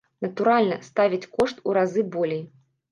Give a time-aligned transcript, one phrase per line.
[0.25, 2.43] Натуральна, ставяць кошт у разы болей.